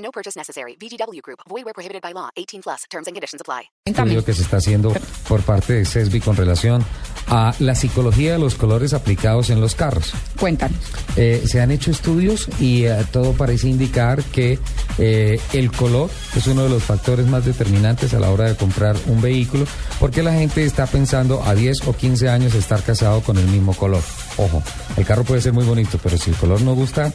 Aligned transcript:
No 0.00 0.10
purchase 0.10 0.36
necessary. 0.36 0.76
VGW 0.76 1.20
Group. 1.22 1.40
Void 1.48 1.64
where 1.64 1.74
prohibited 1.74 2.02
by 2.02 2.12
law. 2.12 2.30
18 2.36 2.62
plus. 2.62 2.84
Terms 2.90 3.06
and 3.06 3.14
conditions 3.14 3.40
apply. 3.40 3.70
estudio 3.84 4.24
que 4.24 4.32
se 4.32 4.42
está 4.42 4.58
haciendo 4.58 4.92
por 5.28 5.42
parte 5.42 5.74
de 5.74 5.84
CESBI 5.84 6.20
con 6.20 6.36
relación 6.36 6.84
a 7.26 7.54
la 7.58 7.74
psicología 7.74 8.32
de 8.32 8.38
los 8.38 8.54
colores 8.54 8.92
aplicados 8.94 9.50
en 9.50 9.60
los 9.60 9.74
carros. 9.74 10.12
Cuéntanos. 10.38 10.78
Eh, 11.16 11.42
se 11.46 11.60
han 11.60 11.70
hecho 11.70 11.90
estudios 11.90 12.48
y 12.60 12.84
eh, 12.84 13.04
todo 13.12 13.32
parece 13.32 13.68
indicar 13.68 14.22
que 14.24 14.58
eh, 14.98 15.40
el 15.52 15.70
color 15.72 16.10
es 16.36 16.46
uno 16.46 16.64
de 16.64 16.70
los 16.70 16.82
factores 16.82 17.26
más 17.26 17.44
determinantes 17.44 18.14
a 18.14 18.20
la 18.20 18.30
hora 18.30 18.44
de 18.44 18.56
comprar 18.56 18.96
un 19.06 19.20
vehículo, 19.20 19.64
porque 19.98 20.22
la 20.22 20.32
gente 20.32 20.64
está 20.64 20.86
pensando 20.86 21.42
a 21.42 21.54
10 21.54 21.88
o 21.88 21.96
15 21.96 22.28
años 22.28 22.54
estar 22.54 22.82
casado 22.82 23.22
con 23.22 23.38
el 23.38 23.46
mismo 23.46 23.74
color. 23.74 24.02
Ojo, 24.36 24.62
el 24.96 25.04
carro 25.04 25.24
puede 25.24 25.40
ser 25.40 25.52
muy 25.52 25.64
bonito, 25.64 25.98
pero 26.02 26.16
si 26.16 26.30
el 26.30 26.36
color 26.36 26.62
no 26.62 26.74
gusta, 26.74 27.12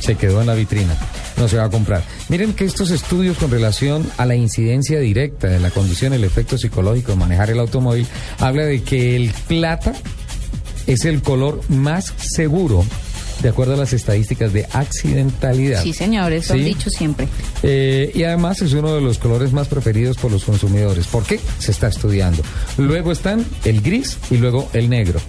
se 0.00 0.16
quedó 0.16 0.40
en 0.40 0.48
la 0.48 0.54
vitrina, 0.54 0.96
no 1.36 1.46
se 1.48 1.56
va 1.56 1.64
a 1.66 1.70
comprar. 1.70 2.02
Miren 2.28 2.52
que 2.54 2.64
estos 2.64 2.90
estudios 2.90 3.36
con 3.38 3.50
relación 3.50 4.04
a 4.16 4.26
la 4.26 4.34
incidencia 4.34 4.98
directa 4.98 5.46
de 5.46 5.60
la 5.60 5.70
conducción, 5.70 6.12
el 6.12 6.24
efecto 6.24 6.58
psicológico 6.58 7.12
de 7.12 7.18
manejar 7.18 7.50
el 7.50 7.60
automóvil, 7.60 8.06
habla 8.38 8.64
de 8.64 8.82
que 8.82 9.14
el 9.16 9.30
plata 9.46 9.92
es 10.86 11.04
el 11.04 11.22
color 11.22 11.60
más 11.68 12.12
seguro 12.16 12.84
de 13.42 13.48
acuerdo 13.48 13.72
a 13.72 13.76
las 13.78 13.94
estadísticas 13.94 14.52
de 14.52 14.66
accidentalidad. 14.70 15.82
Sí, 15.82 15.94
señor, 15.94 16.30
eso 16.32 16.52
han 16.52 16.58
Sí. 16.58 16.64
dicho 16.66 16.90
siempre. 16.90 17.26
Eh, 17.62 18.10
y 18.14 18.22
además 18.24 18.60
es 18.60 18.72
uno 18.74 18.94
de 18.94 19.00
los 19.00 19.16
colores 19.18 19.52
más 19.52 19.66
preferidos 19.68 20.18
por 20.18 20.30
los 20.30 20.44
consumidores. 20.44 21.06
¿Por 21.06 21.24
qué? 21.24 21.40
Se 21.58 21.70
está 21.70 21.88
estudiando. 21.88 22.42
Luego 22.76 23.12
están 23.12 23.44
el 23.64 23.80
gris 23.80 24.18
y 24.30 24.36
luego 24.36 24.68
el 24.74 24.90
negro. 24.90 25.20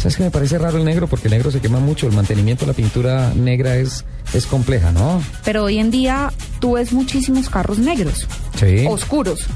¿Sabes 0.00 0.16
qué 0.16 0.22
me 0.22 0.30
parece 0.30 0.56
raro 0.58 0.78
el 0.78 0.84
negro? 0.84 1.06
Porque 1.06 1.28
el 1.28 1.32
negro 1.34 1.50
se 1.50 1.60
quema 1.60 1.78
mucho. 1.78 2.06
El 2.06 2.14
mantenimiento 2.14 2.64
de 2.64 2.72
la 2.72 2.76
pintura 2.76 3.32
negra 3.34 3.76
es, 3.76 4.04
es 4.32 4.46
compleja, 4.46 4.92
¿no? 4.92 5.22
Pero 5.44 5.64
hoy 5.64 5.78
en 5.78 5.90
día 5.90 6.32
tú 6.58 6.72
ves 6.72 6.92
muchísimos 6.92 7.50
carros 7.50 7.78
negros, 7.78 8.26
Sí. 8.58 8.86
oscuros. 8.88 9.46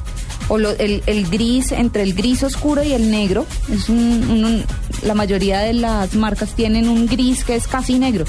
O 0.49 0.59
lo- 0.59 0.77
el, 0.77 1.03
el 1.07 1.27
gris, 1.31 1.73
entre 1.73 2.03
el 2.03 2.13
gris 2.13 2.43
oscuro 2.43 2.83
y 2.85 2.93
el 2.93 3.11
negro, 3.11 3.47
es 3.73 3.89
un, 3.89 3.97
un- 3.99 4.45
un- 4.45 4.65
la 5.05 5.15
mayoría 5.15 5.61
de 5.61 5.73
las 5.73 6.15
marcas 6.15 6.51
tienen 6.55 6.91
un 6.91 7.07
gris 7.07 7.43
que 7.45 7.57
es 7.57 7.67
casi 7.67 7.99
negro. 7.99 8.27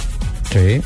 Sí. 0.53 0.81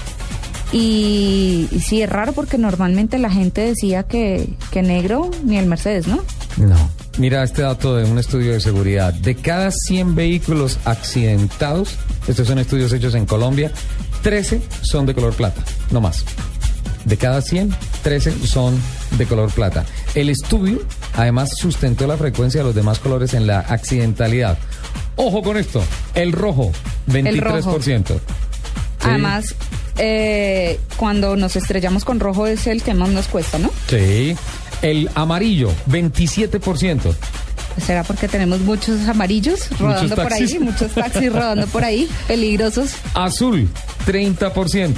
Y, 0.71 1.67
y 1.71 1.79
sí, 1.79 2.01
es 2.01 2.09
raro 2.09 2.33
porque 2.33 2.57
normalmente 2.57 3.17
la 3.19 3.29
gente 3.29 3.61
decía 3.61 4.03
que, 4.03 4.49
que 4.71 4.81
negro 4.81 5.29
ni 5.43 5.57
el 5.57 5.65
Mercedes, 5.67 6.07
¿no? 6.07 6.19
No. 6.57 6.89
Mira 7.19 7.43
este 7.43 7.63
dato 7.63 7.97
de 7.97 8.09
un 8.09 8.17
estudio 8.17 8.53
de 8.53 8.61
seguridad. 8.61 9.13
De 9.13 9.35
cada 9.35 9.71
100 9.71 10.15
vehículos 10.15 10.79
accidentados, 10.85 11.97
estos 12.29 12.47
son 12.47 12.59
estudios 12.59 12.93
hechos 12.93 13.13
en 13.13 13.25
Colombia, 13.25 13.73
13 14.21 14.61
son 14.83 15.05
de 15.05 15.13
color 15.13 15.33
plata, 15.33 15.61
no 15.91 15.99
más. 15.99 16.23
De 17.03 17.17
cada 17.17 17.41
100, 17.41 17.75
13 18.03 18.47
son 18.47 18.81
de 19.17 19.25
color 19.25 19.51
plata. 19.51 19.85
El 20.15 20.29
estudio 20.29 20.81
además 21.13 21.49
sustentó 21.57 22.07
la 22.07 22.15
frecuencia 22.15 22.61
de 22.61 22.67
los 22.67 22.75
demás 22.75 22.99
colores 22.99 23.33
en 23.33 23.47
la 23.47 23.59
accidentalidad. 23.59 24.57
Ojo 25.17 25.43
con 25.43 25.57
esto, 25.57 25.83
el 26.15 26.31
rojo, 26.31 26.71
23%. 27.09 28.05
Sí. 28.07 28.13
Además, 29.01 29.55
eh, 29.97 30.79
cuando 30.95 31.35
nos 31.35 31.57
estrellamos 31.57 32.05
con 32.05 32.21
rojo 32.21 32.47
es 32.47 32.65
el 32.65 32.81
que 32.81 32.93
más 32.93 33.09
nos 33.09 33.27
cuesta, 33.27 33.59
¿no? 33.59 33.69
Sí. 33.89 34.37
El 34.81 35.09
amarillo, 35.15 35.71
27%. 35.89 37.13
¿Será 37.85 38.03
porque 38.03 38.27
tenemos 38.27 38.59
muchos 38.61 39.07
amarillos 39.07 39.69
rodando 39.79 40.15
por 40.15 40.33
ahí? 40.33 40.59
Muchos 40.59 40.91
taxis 40.91 41.31
rodando 41.31 41.67
por 41.67 41.83
ahí, 41.83 42.09
peligrosos. 42.27 42.91
Azul, 43.13 43.69
30%. 44.05 44.93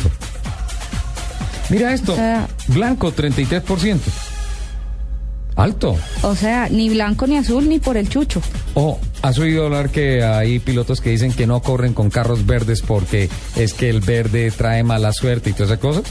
Mira 1.70 1.94
esto, 1.94 2.14
O 2.14 2.16
sea- 2.16 2.47
blanco, 2.68 3.14
33%. 3.14 4.00
Alto. 5.56 5.97
O 6.24 6.34
sea, 6.36 6.70
ni 6.70 6.90
blanco 6.90 7.28
ni 7.28 7.38
azul 7.38 7.68
ni 7.68 7.78
por 7.80 7.97
el 7.97 8.08
chucho. 8.09 8.41
Oh, 8.74 8.97
¿has 9.22 9.38
oído 9.38 9.66
hablar 9.66 9.90
que 9.90 10.24
hay 10.24 10.59
pilotos 10.59 11.02
que 11.02 11.09
dicen 11.12 11.34
que 11.34 11.46
no 11.46 11.62
corren 11.62 11.94
con 11.94 12.09
carros 12.09 12.46
verdes 12.46 12.81
porque 12.81 13.30
es 13.58 13.74
que 13.74 13.90
el 13.90 14.00
verde 14.00 14.50
trae 14.52 14.81
mala 14.84 15.12
suerte 15.12 15.50
y 15.50 15.53
todas 15.53 15.70
esas 15.72 15.80
cosas? 15.80 16.03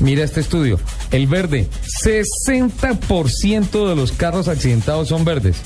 Mira 0.00 0.24
este 0.24 0.40
estudio. 0.40 0.78
El 1.10 1.26
verde, 1.26 1.68
60% 2.04 3.88
de 3.88 3.96
los 3.96 4.12
carros 4.12 4.48
accidentados 4.48 5.08
son 5.08 5.24
verdes. 5.24 5.56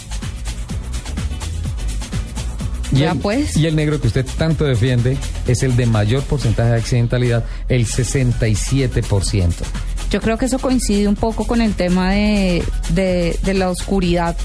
Ya 2.93 3.13
el, 3.13 3.19
pues. 3.19 3.57
Y 3.57 3.67
el 3.67 3.77
negro 3.77 4.01
que 4.01 4.09
usted 4.09 4.27
tanto 4.37 4.65
defiende 4.65 5.17
es 5.47 5.63
el 5.63 5.77
de 5.77 5.87
mayor 5.87 6.23
porcentaje 6.25 6.71
de 6.71 6.77
accidentalidad, 6.77 7.45
el 7.69 7.87
67%. 7.87 9.53
Yo 10.11 10.21
creo 10.21 10.39
que 10.39 10.47
eso 10.47 10.59
coincide 10.59 11.07
un 11.07 11.15
poco 11.15 11.47
con 11.47 11.61
el 11.61 11.75
tema 11.75 12.13
de, 12.13 12.65
de, 12.91 13.39
de 13.43 13.55
la 13.55 13.71
oscuridad. 13.71 14.37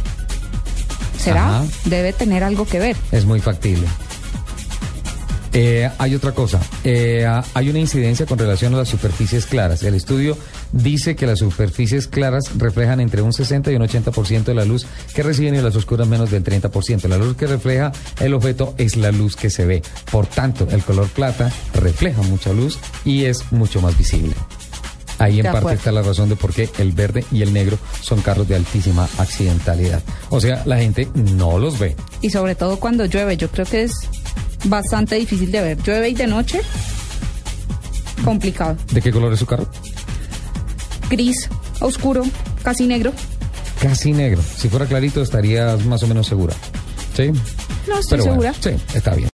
¿Será? 1.17 1.59
Ajá. 1.61 1.65
Debe 1.85 2.13
tener 2.13 2.43
algo 2.43 2.65
que 2.67 2.77
ver. 2.77 2.95
Es 3.11 3.25
muy 3.25 3.39
factible. 3.39 3.87
Eh, 5.57 5.89
hay 5.99 6.13
otra 6.13 6.33
cosa, 6.33 6.59
eh, 6.83 7.25
hay 7.53 7.69
una 7.69 7.79
incidencia 7.79 8.25
con 8.25 8.37
relación 8.37 8.73
a 8.73 8.77
las 8.79 8.89
superficies 8.89 9.45
claras. 9.45 9.83
El 9.83 9.95
estudio 9.95 10.37
dice 10.73 11.15
que 11.15 11.25
las 11.25 11.39
superficies 11.39 12.07
claras 12.07 12.57
reflejan 12.57 12.99
entre 12.99 13.21
un 13.21 13.31
60 13.31 13.71
y 13.71 13.75
un 13.77 13.83
80% 13.83 14.43
de 14.43 14.53
la 14.53 14.65
luz 14.65 14.85
que 15.13 15.23
reciben 15.23 15.55
y 15.55 15.61
las 15.61 15.77
oscuras 15.77 16.09
menos 16.09 16.29
del 16.29 16.43
30%. 16.43 17.07
La 17.07 17.17
luz 17.17 17.37
que 17.37 17.47
refleja 17.47 17.93
el 18.19 18.33
objeto 18.33 18.75
es 18.77 18.97
la 18.97 19.13
luz 19.13 19.37
que 19.37 19.49
se 19.49 19.65
ve. 19.65 19.81
Por 20.11 20.27
tanto, 20.27 20.67
el 20.69 20.83
color 20.83 21.07
plata 21.07 21.49
refleja 21.73 22.21
mucha 22.23 22.51
luz 22.51 22.77
y 23.05 23.23
es 23.23 23.49
mucho 23.53 23.79
más 23.79 23.97
visible. 23.97 24.35
Ahí 25.19 25.39
en 25.39 25.45
parte 25.45 25.75
está 25.75 25.93
la 25.93 26.01
razón 26.01 26.27
de 26.27 26.35
por 26.35 26.53
qué 26.53 26.69
el 26.79 26.91
verde 26.91 27.23
y 27.31 27.43
el 27.43 27.53
negro 27.53 27.77
son 28.01 28.19
carros 28.19 28.49
de 28.49 28.55
altísima 28.55 29.07
accidentalidad. 29.17 30.03
O 30.29 30.41
sea, 30.41 30.63
la 30.65 30.79
gente 30.79 31.07
no 31.13 31.57
los 31.57 31.79
ve. 31.79 31.95
Y 32.21 32.29
sobre 32.29 32.55
todo 32.55 32.77
cuando 32.77 33.05
llueve, 33.05 33.37
yo 33.37 33.49
creo 33.49 33.65
que 33.65 33.83
es 33.83 33.93
bastante 34.65 35.15
difícil 35.15 35.51
de 35.51 35.61
ver. 35.61 35.77
Llueve 35.83 36.09
y 36.09 36.13
de 36.13 36.27
noche, 36.27 36.61
complicado. 38.23 38.77
¿De 38.91 39.01
qué 39.01 39.11
color 39.11 39.33
es 39.33 39.39
su 39.39 39.45
carro? 39.45 39.67
Gris, 41.09 41.49
oscuro, 41.79 42.23
casi 42.63 42.87
negro. 42.87 43.13
Casi 43.79 44.11
negro. 44.13 44.41
Si 44.57 44.69
fuera 44.69 44.85
clarito 44.85 45.21
estarías 45.21 45.85
más 45.85 46.01
o 46.03 46.07
menos 46.07 46.27
segura. 46.27 46.53
¿Sí? 47.15 47.31
No 47.87 47.99
estoy 47.99 48.17
Pero 48.19 48.35
bueno, 48.35 48.53
segura. 48.53 48.77
sí, 48.77 48.97
está 48.97 49.11
bien. 49.15 49.23